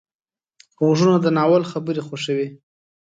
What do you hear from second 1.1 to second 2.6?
د ناول خبرې خوښوي